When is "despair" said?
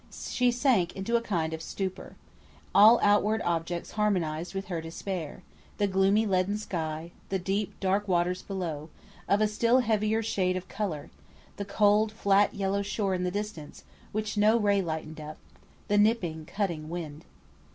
4.81-5.43